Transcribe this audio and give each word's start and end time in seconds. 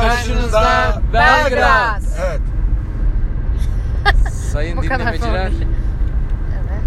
karşınızda 0.00 1.02
Belgrad. 1.12 2.02
Evet. 2.26 2.40
Sayın 4.32 4.76
Bu 4.76 4.80
kadar 4.82 4.98
dinlemeciler. 4.98 5.50
formül. 5.50 5.66
Evet. 6.56 6.82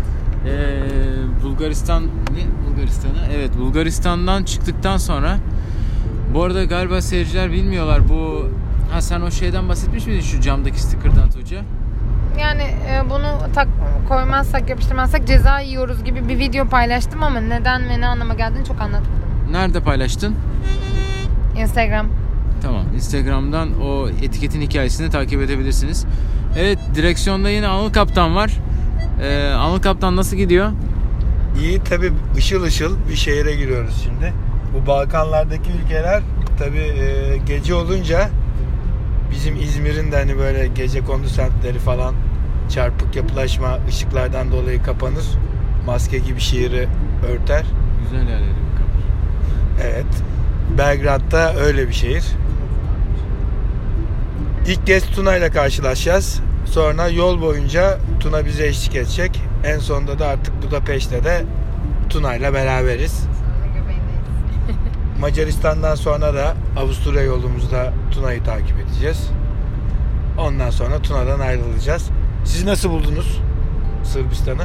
Ee, 0.45 1.43
Bulgaristan 1.43 2.03
ne 2.03 2.69
Bulgaristan'ı? 2.69 3.17
Evet 3.35 3.57
Bulgaristan'dan 3.57 4.43
çıktıktan 4.43 4.97
sonra 4.97 5.37
bu 6.33 6.43
arada 6.43 6.63
galiba 6.63 7.01
seyirciler 7.01 7.51
bilmiyorlar 7.51 8.09
bu 8.09 8.49
ha 8.93 9.01
sen 9.01 9.21
o 9.21 9.31
şeyden 9.31 9.69
bahsetmiş 9.69 10.05
miydin 10.07 10.21
şu 10.21 10.41
camdaki 10.41 10.81
sticker'dan 10.81 11.29
Tuğçe? 11.31 11.61
Yani 12.39 12.61
e, 12.63 13.09
bunu 13.09 13.53
tak 13.55 13.67
koymazsak 14.09 14.69
yapıştırmazsak 14.69 15.27
ceza 15.27 15.59
yiyoruz 15.59 16.03
gibi 16.03 16.29
bir 16.29 16.39
video 16.39 16.65
paylaştım 16.67 17.23
ama 17.23 17.39
neden 17.39 17.89
ve 17.89 18.01
ne 18.01 18.07
anlama 18.07 18.33
geldiğini 18.33 18.65
çok 18.65 18.81
anlatmadım. 18.81 19.13
Nerede 19.51 19.79
paylaştın? 19.79 20.35
Instagram. 21.57 22.07
Tamam. 22.69 22.85
Instagram'dan 22.95 23.81
o 23.81 24.09
etiketin 24.09 24.61
hikayesini 24.61 25.09
takip 25.09 25.41
edebilirsiniz. 25.41 26.05
Evet, 26.57 26.79
direksiyonda 26.95 27.49
yine 27.49 27.67
Anıl 27.67 27.93
Kaptan 27.93 28.35
var. 28.35 28.51
Ee, 29.23 29.51
Anıl 29.53 29.81
Kaptan 29.81 30.15
nasıl 30.15 30.37
gidiyor? 30.37 30.71
İyi 31.61 31.83
tabi 31.83 32.11
ışıl 32.37 32.63
ışıl 32.63 32.97
bir 33.09 33.15
şehire 33.15 33.55
giriyoruz 33.55 34.01
şimdi. 34.03 34.33
Bu 34.73 34.87
Balkanlardaki 34.87 35.69
ülkeler 35.83 36.21
tabi 36.59 36.93
gece 37.45 37.73
olunca 37.73 38.29
bizim 39.31 39.55
İzmir'in 39.55 40.11
de 40.11 40.15
hani 40.15 40.37
böyle 40.37 40.67
gece 40.67 40.99
kondu 41.01 41.27
semtleri 41.27 41.79
falan 41.79 42.15
çarpık 42.69 43.15
yapılaşma 43.15 43.77
ışıklardan 43.87 44.51
dolayı 44.51 44.83
kapanır. 44.83 45.25
Maske 45.85 46.17
gibi 46.17 46.39
şehri 46.39 46.87
örter. 47.31 47.65
Güzel 48.03 48.27
yerleri 48.29 48.41
bir 48.43 48.77
kapır. 48.77 49.03
Evet. 49.83 50.23
Belgrad'da 50.77 51.55
öyle 51.55 51.87
bir 51.87 51.93
şehir. 51.93 52.23
İlk 54.67 54.87
kez 54.87 55.05
Tuna 55.05 55.35
ile 55.37 55.49
karşılaşacağız. 55.49 56.39
Sonra 56.65 57.07
yol 57.07 57.41
boyunca 57.41 57.97
Tuna 58.19 58.45
bize 58.45 58.67
eşlik 58.67 58.95
edecek. 58.95 59.41
En 59.63 59.79
sonunda 59.79 60.19
da 60.19 60.27
artık 60.27 60.63
Budapeşte 60.63 61.23
de 61.23 61.43
Tuna 62.09 62.35
ile 62.35 62.53
beraberiz. 62.53 63.23
Macaristan'dan 65.19 65.95
sonra 65.95 66.33
da 66.33 66.53
Avusturya 66.77 67.21
yolumuzda 67.21 67.93
Tuna'yı 68.11 68.43
takip 68.43 68.79
edeceğiz. 68.79 69.29
Ondan 70.37 70.69
sonra 70.69 71.01
Tuna'dan 71.01 71.39
ayrılacağız. 71.39 72.09
Siz 72.45 72.63
nasıl 72.65 72.89
buldunuz 72.89 73.41
Sırbistan'ı? 74.03 74.63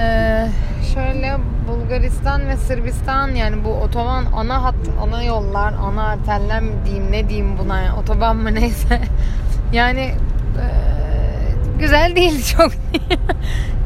Ee, 0.00 0.48
şöyle 0.94 1.36
Bulgaristan 1.68 2.48
ve 2.48 2.56
Sırbistan 2.56 3.28
yani 3.28 3.64
bu 3.64 3.68
otoban 3.68 4.24
ana 4.34 4.62
hat 4.62 4.74
ana 5.02 5.22
yollar 5.22 5.72
ana 5.72 6.04
arterler 6.04 6.60
mi 6.60 6.72
diyeyim 6.84 7.12
ne 7.12 7.28
diyeyim 7.28 7.58
buna 7.58 7.80
yani, 7.80 7.98
otoban 7.98 8.36
mı 8.36 8.54
neyse. 8.54 9.00
Yani 9.72 10.00
e, 10.00 10.66
güzel 11.78 12.16
değildi 12.16 12.44
çok. 12.44 12.72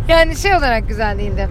Yani 0.09 0.37
şey 0.37 0.56
olarak 0.56 0.89
güzel 0.89 1.19
değildi. 1.19 1.48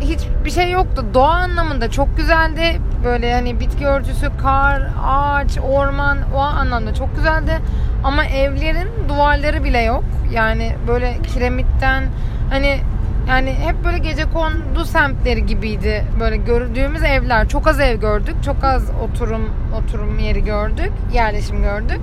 Hiçbir 0.00 0.50
şey 0.50 0.70
yoktu. 0.70 1.04
Doğa 1.14 1.30
anlamında 1.30 1.90
çok 1.90 2.16
güzeldi. 2.16 2.80
Böyle 3.04 3.34
hani 3.34 3.60
bitki 3.60 3.86
örtüsü 3.86 4.30
kar 4.42 4.82
ağaç 5.06 5.58
orman 5.58 6.18
o 6.34 6.38
anlamda 6.38 6.94
çok 6.94 7.16
güzeldi. 7.16 7.58
Ama 8.04 8.24
evlerin 8.24 8.88
duvarları 9.08 9.64
bile 9.64 9.80
yok. 9.80 10.04
Yani 10.32 10.72
böyle 10.88 11.16
kiremitten 11.22 12.04
hani 12.50 12.80
yani 13.28 13.52
hep 13.52 13.84
böyle 13.84 13.98
gece 13.98 14.24
kondu 14.24 14.84
semtleri 14.84 15.46
gibiydi. 15.46 16.04
Böyle 16.20 16.36
gördüğümüz 16.36 17.02
evler. 17.02 17.48
Çok 17.48 17.66
az 17.66 17.80
ev 17.80 18.00
gördük. 18.00 18.34
Çok 18.44 18.64
az 18.64 18.90
oturum 19.02 19.50
oturum 19.82 20.18
yeri 20.18 20.44
gördük. 20.44 20.92
Yerleşim 21.14 21.62
gördük. 21.62 22.00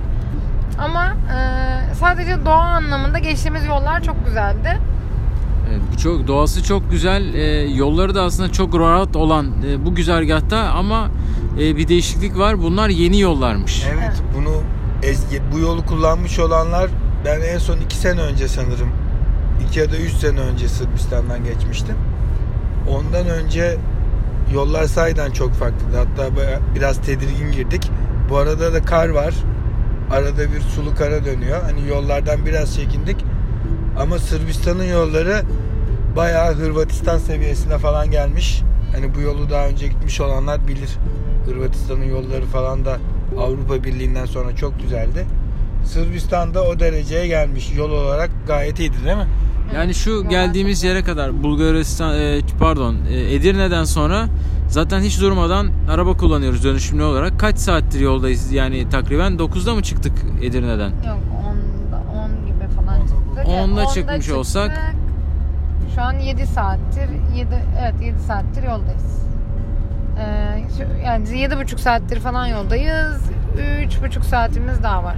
Ama 0.78 1.06
e, 1.06 1.94
sadece 1.94 2.44
doğa 2.44 2.62
anlamında 2.62 3.18
geçtiğimiz 3.18 3.64
yollar 3.64 4.02
çok 4.02 4.26
güzeldi. 4.26 4.78
Evet, 5.70 5.80
bu 5.92 5.98
çok 5.98 6.26
doğası 6.26 6.62
çok 6.64 6.90
güzel. 6.90 7.34
Ee, 7.34 7.68
yolları 7.74 8.14
da 8.14 8.22
aslında 8.22 8.52
çok 8.52 8.78
rahat 8.78 9.16
olan 9.16 9.46
e, 9.68 9.86
bu 9.86 9.94
güzergahta 9.94 10.58
ama 10.58 11.08
e, 11.60 11.76
bir 11.76 11.88
değişiklik 11.88 12.38
var. 12.38 12.62
Bunlar 12.62 12.88
yeni 12.88 13.20
yollarmış. 13.20 13.84
Evet, 13.94 14.22
bunu 14.36 14.62
bu 15.52 15.58
yolu 15.58 15.86
kullanmış 15.86 16.38
olanlar 16.38 16.90
ben 17.24 17.40
en 17.40 17.58
son 17.58 17.76
iki 17.76 17.96
sene 17.96 18.20
önce 18.20 18.48
sanırım 18.48 18.88
2 19.68 19.80
ya 19.80 19.92
da 19.92 19.96
3 19.96 20.12
sene 20.12 20.40
önce 20.40 20.68
Sırbistan'dan 20.68 21.44
geçmiştim. 21.44 21.96
Ondan 22.90 23.26
önce 23.28 23.76
yollar 24.54 24.84
sayeden 24.84 25.30
çok 25.30 25.52
farklıydı. 25.52 25.96
Hatta 25.96 26.30
biraz 26.74 27.00
tedirgin 27.00 27.52
girdik. 27.52 27.90
Bu 28.30 28.36
arada 28.36 28.72
da 28.72 28.82
kar 28.82 29.08
var. 29.08 29.34
Arada 30.10 30.52
bir 30.52 30.60
sulu 30.60 30.94
kara 30.94 31.24
dönüyor. 31.24 31.62
Hani 31.62 31.88
yollardan 31.88 32.46
biraz 32.46 32.76
çekindik. 32.76 33.16
Ama 33.98 34.18
Sırbistan'ın 34.18 34.84
yolları 34.84 35.42
bayağı 36.16 36.54
Hırvatistan 36.54 37.18
seviyesine 37.18 37.78
falan 37.78 38.10
gelmiş. 38.10 38.62
Hani 38.92 39.14
bu 39.14 39.20
yolu 39.20 39.50
daha 39.50 39.66
önce 39.66 39.88
gitmiş 39.88 40.20
olanlar 40.20 40.68
bilir. 40.68 40.90
Hırvatistan'ın 41.46 42.04
yolları 42.04 42.44
falan 42.44 42.84
da 42.84 42.98
Avrupa 43.38 43.84
Birliği'nden 43.84 44.26
sonra 44.26 44.56
çok 44.56 44.80
güzeldi. 44.82 45.26
Sırbistan'da 45.84 46.64
o 46.64 46.80
dereceye 46.80 47.26
gelmiş. 47.26 47.72
Yol 47.76 47.90
olarak 47.90 48.30
gayet 48.46 48.78
iyiydi 48.78 48.96
değil 49.04 49.16
mi? 49.16 49.28
Yani 49.74 49.94
şu 49.94 50.28
geldiğimiz 50.28 50.82
yere 50.84 51.04
kadar 51.04 51.42
Bulgaristan 51.42 52.14
e, 52.18 52.40
pardon 52.58 52.96
e, 53.10 53.34
Edirne'den 53.34 53.84
sonra 53.84 54.26
zaten 54.68 55.00
hiç 55.00 55.20
durmadan 55.20 55.68
araba 55.90 56.16
kullanıyoruz 56.16 56.64
dönüşümlü 56.64 57.02
olarak. 57.02 57.40
Kaç 57.40 57.58
saattir 57.58 58.00
yoldayız 58.00 58.52
yani 58.52 58.88
takriben 58.88 59.32
9'da 59.32 59.74
mı 59.74 59.82
çıktık 59.82 60.12
Edirne'den? 60.42 60.88
Yok 60.90 61.18
10'da 61.44 62.02
10 62.18 62.46
gibi 62.46 62.68
falan 62.76 63.00
çıktık. 63.00 63.48
Yani 63.48 63.72
10'da 63.72 63.82
10'da 63.82 63.94
çıkmış 63.94 64.16
çıktık. 64.16 64.36
olsak- 64.36 64.94
Şu 65.94 66.02
an 66.02 66.12
7 66.12 66.46
saattir 66.46 67.08
7 67.36 67.48
evet 67.82 67.94
7 68.02 68.18
saattir 68.18 68.62
yoldayız. 68.62 69.24
Ee, 70.18 70.24
yani 71.04 71.28
7,5 71.28 71.78
saattir 71.80 72.20
falan 72.20 72.46
yoldayız. 72.46 73.20
3,5 73.58 74.22
saatimiz 74.24 74.82
daha 74.82 75.04
var. 75.04 75.16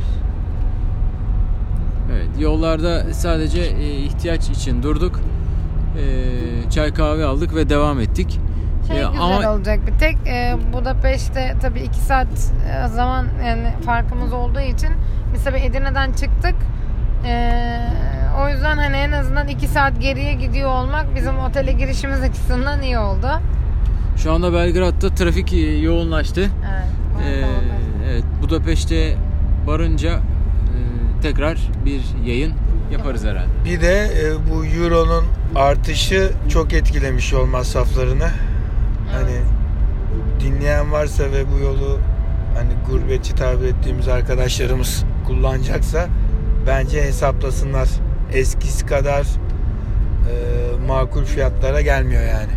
Evet 2.13 2.29
yollarda 2.41 3.15
sadece 3.15 3.61
e, 3.61 3.91
ihtiyaç 3.97 4.49
için 4.49 4.83
durduk. 4.83 5.21
E, 5.99 6.71
çay 6.71 6.95
kahve 6.95 7.25
aldık 7.25 7.55
ve 7.55 7.69
devam 7.69 8.01
ettik. 8.01 8.41
Şey 8.89 8.97
güzel 8.97 9.53
olacak 9.53 9.81
bir 9.87 9.99
tek 9.99 10.17
e, 10.27 10.57
Budapeşte 10.73 11.55
tabii 11.63 11.81
2 11.81 11.99
saat 11.99 12.27
e, 12.27 12.89
zaman 12.89 13.27
yani 13.47 13.73
farkımız 13.87 14.33
olduğu 14.33 14.61
için 14.61 14.91
biz 15.35 15.45
tabii 15.45 15.59
Edirne'den 15.59 16.13
çıktık. 16.13 16.55
E, 17.27 17.53
o 18.43 18.49
yüzden 18.49 18.77
hani 18.77 18.97
en 18.97 19.13
azından 19.13 19.49
2 19.49 19.67
saat 19.67 20.01
geriye 20.01 20.33
gidiyor 20.33 20.71
olmak 20.71 21.15
bizim 21.15 21.39
otele 21.39 21.73
girişimiz 21.73 22.21
açısından 22.21 22.83
iyi 22.83 22.99
oldu. 22.99 23.29
Şu 24.17 24.33
anda 24.33 24.53
Belgrad'da 24.53 25.15
trafik 25.15 25.53
yoğunlaştı. 25.83 26.41
Evet. 26.41 27.29
E, 27.29 27.41
tamam. 27.41 27.57
evet 28.11 28.25
Budapeşte 28.43 29.17
varınca 29.67 30.21
tekrar 31.31 31.59
bir 31.85 32.03
yayın 32.27 32.53
yaparız 32.93 33.25
herhalde. 33.25 33.49
Bir 33.65 33.81
de 33.81 34.11
e, 34.23 34.51
bu 34.51 34.65
Euro'nun 34.65 35.25
artışı 35.55 36.33
çok 36.49 36.73
etkilemiş 36.73 37.33
yol 37.33 37.47
masraflarını. 37.47 38.29
Hani 39.13 39.37
dinleyen 40.41 40.93
varsa 40.93 41.25
ve 41.25 41.53
bu 41.53 41.59
yolu 41.59 41.99
hani 42.55 42.71
gurbetçi 42.91 43.35
tabir 43.35 43.67
ettiğimiz 43.67 44.09
arkadaşlarımız 44.09 45.05
kullanacaksa 45.27 46.07
bence 46.67 47.03
hesaplasınlar. 47.03 47.89
Eskisi 48.33 48.87
kadar 48.87 49.23
e, 49.23 50.35
makul 50.87 51.25
fiyatlara 51.25 51.81
gelmiyor 51.81 52.23
yani. 52.23 52.53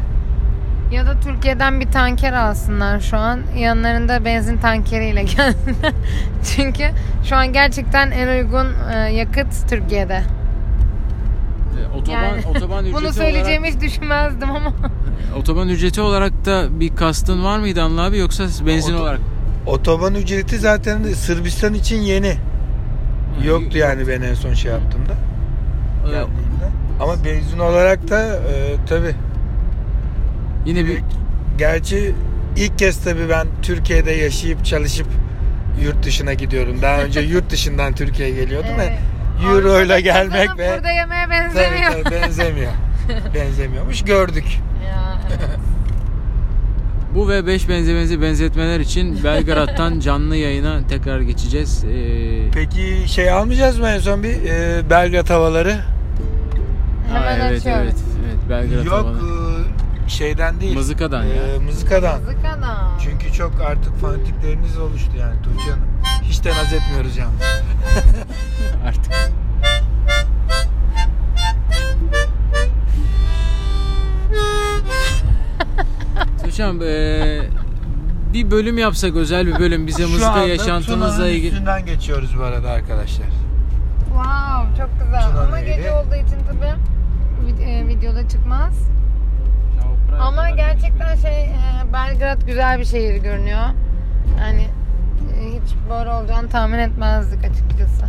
Ya 0.92 1.06
da 1.08 1.20
Türkiye'den 1.20 1.80
bir 1.80 1.92
tanker 1.92 2.34
alsınlar 2.34 3.00
şu 3.00 3.18
an. 3.18 3.40
Yanlarında 3.58 4.26
benzin 4.26 4.58
tankeriyle 4.58 5.24
gelsinler. 5.36 5.94
Çünkü 6.56 6.84
şu 7.24 7.36
an 7.36 7.54
gerçekten 7.54 8.12
en 8.12 8.28
uygun 8.28 8.68
e, 8.94 8.98
yakıt 8.98 9.70
Türkiye'de. 9.70 10.24
E, 11.94 11.98
otoban 11.98 12.14
Yani 12.24 12.42
otoban 12.56 12.86
ücreti 12.86 13.04
Bunu 13.04 13.14
söyleyeceğimi 13.14 13.68
olarak 13.68 13.82
hiç 13.82 13.90
düşünmezdim 13.90 14.52
ama. 14.52 14.74
otoban 15.38 15.70
ücreti 15.70 16.02
olarak 16.02 16.46
da 16.46 16.80
bir 16.80 16.96
kastın 16.96 17.44
var 17.44 17.60
mıydı 17.60 17.82
Anıl 17.84 17.98
abi 17.98 18.18
yoksa 18.18 18.44
benzin 18.68 18.94
Oto- 18.94 19.02
olarak? 19.02 19.20
Otoban 19.66 20.16
ücreti 20.16 20.58
zaten 20.60 21.04
Sırbistan 21.04 21.74
için 21.74 21.98
yeni. 22.02 22.34
Yoktu 23.46 23.78
yani 23.78 24.08
ben 24.08 24.22
en 24.22 24.34
son 24.34 24.54
şey 24.54 24.72
yaptığımda. 24.72 25.14
E, 26.06 26.10
geldiğimde. 26.10 26.70
Ama 27.00 27.26
benzin 27.26 27.60
olarak 27.60 28.10
da 28.10 28.26
e, 28.36 28.76
tabi 28.90 29.16
yine 30.66 30.86
bir 30.86 31.00
Gerçi 31.60 32.16
ilk 32.58 32.80
kez 32.80 33.04
tabii 33.04 33.30
ben 33.30 33.48
Türkiye'de 33.62 34.12
yaşayıp 34.12 34.66
çalışıp 34.66 35.08
yurt 35.84 36.06
dışına 36.06 36.34
gidiyorum. 36.34 36.82
Daha 36.82 37.02
önce 37.02 37.20
yurt 37.20 37.50
dışından 37.50 37.94
Türkiye'ye 37.96 38.36
geliyordum 38.36 38.70
Evet. 38.76 38.92
ve 39.44 39.48
Euro 39.48 39.82
ile 39.82 40.02
gelmek 40.02 40.50
ve 40.58 40.72
Burada 40.78 40.92
yemeğe 40.92 41.24
Tabii, 41.26 41.32
benzemiyor. 41.32 41.92
tabii 41.92 42.16
benzemiyor. 42.16 42.72
Benzemiyormuş 43.36 44.02
gördük. 44.04 44.46
Ya, 44.88 45.18
evet. 45.30 45.60
Bu 47.16 47.30
ve 47.30 47.48
5 47.48 47.70
benzemezi 47.70 48.22
benzetmeler 48.22 48.80
için 48.80 49.24
Belgrad'dan 49.24 50.00
canlı 50.06 50.36
yayına 50.36 50.88
tekrar 50.88 51.20
geçeceğiz. 51.22 51.84
Ee, 51.84 52.52
Peki 52.54 53.04
şey 53.08 53.32
almayacağız 53.32 53.80
mı 53.80 53.90
en 53.90 54.00
son 54.00 54.24
bir 54.24 54.30
e, 54.30 54.90
Belgrad 54.90 55.30
havaları? 55.30 55.76
Hemen 57.08 57.40
ha, 57.40 57.48
evet, 57.50 57.60
açıyoruz. 57.60 57.84
Evet, 57.84 57.96
evet, 58.26 58.50
Belgrad 58.50 58.86
Yok 58.86 58.94
havalı. 58.94 59.39
Şeyden 60.10 60.60
değil. 60.62 60.76
Mızıkadan 60.76 61.24
ya. 61.24 61.34
E, 61.56 61.60
mızıkadan. 61.60 62.20
Zıkana. 62.20 62.92
Çünkü 63.04 63.34
çok 63.34 63.62
artık 63.62 63.98
fanatikleriniz 64.02 64.78
oluştu 64.78 65.12
yani 65.20 65.42
Tuğçe 65.42 65.72
Hanım. 65.72 65.88
Hiç 66.24 66.44
de 66.44 66.50
naz 66.50 66.74
etmiyoruz 66.74 67.18
yani. 67.18 67.34
Artık. 68.88 69.14
Hocam 76.46 76.82
eee, 76.82 77.50
bir 78.34 78.52
bölüm 78.52 78.78
yapsak 78.78 79.16
özel 79.16 79.48
bir 79.48 79.60
bölüm 79.60 79.88
bize 79.88 80.04
Şu 80.04 80.10
mızıka 80.10 80.34
Tuna'nın 80.34 81.30
ilgili. 81.30 81.52
üstünden 81.52 81.86
geçiyoruz 81.86 82.38
bu 82.40 82.44
arada 82.44 82.70
arkadaşlar. 82.70 83.28
Wow 84.06 84.78
çok 84.84 84.90
güzel. 85.06 85.22
Tuna 85.30 85.42
Ama 85.42 85.60
gece 85.60 85.92
olduğu 85.92 86.16
için 86.16 86.38
tabii 86.48 86.74
e, 87.64 87.88
videoda 87.88 88.28
çıkmaz. 88.28 88.74
Ama 90.22 90.50
gerçekten 90.50 91.16
şey 91.16 91.44
e, 91.44 91.94
Belgrad 91.94 92.42
güzel 92.42 92.80
bir 92.80 92.86
şehir 92.86 93.16
görünüyor. 93.16 93.66
Yani 94.40 94.62
e, 94.62 95.48
hiç 95.48 95.76
böyle 95.90 96.10
olacağını 96.10 96.50
tahmin 96.50 96.80
etmezdik 96.80 97.46
açıkçası. 97.46 98.06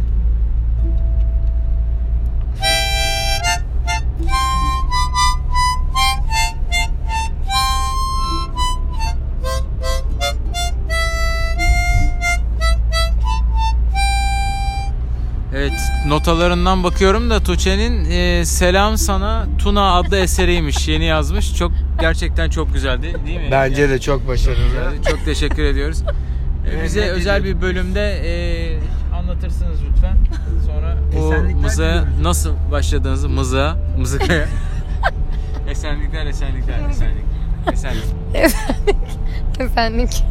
Notalarından 16.10 16.84
bakıyorum 16.84 17.30
da 17.30 17.40
Tuğçe'nin 17.40 18.04
eee, 18.04 18.44
Selam 18.44 18.96
Sana 18.98 19.46
Tuna 19.58 19.94
adlı 19.94 20.16
eseriymiş. 20.18 20.88
Yeni 20.88 21.04
yazmış. 21.04 21.56
Çok 21.56 21.72
gerçekten 22.00 22.50
çok 22.50 22.74
güzeldi 22.74 23.14
değil 23.26 23.40
mi? 23.40 23.48
Bence 23.50 23.82
Yani 23.82 23.92
de 23.92 23.98
çok 23.98 24.28
başarılı. 24.28 25.02
Çok 25.10 25.24
teşekkür 25.24 25.62
ediyoruz. 25.64 26.02
Ee, 26.70 26.84
Bize 26.84 27.00
özel 27.00 27.44
bir 27.44 27.60
bölümde 27.60 28.20
eee, 28.24 28.78
anlatırsınız 29.18 29.78
lütfen. 29.90 30.16
Sonra 30.66 30.96
bu 31.12 31.16
Esenlikler 31.16 31.62
mızığa 31.62 31.88
diliyoruz. 32.02 32.22
nasıl 32.22 32.50
başladığınızı 32.72 33.28
mızığa, 33.28 33.76
mızıkaya. 33.98 34.44
esenlikler, 35.70 36.26
esenlikler, 36.26 36.88
esenlik. 36.90 37.24
Esenlikler. 37.72 38.50
Kesinlikle. 39.58 40.26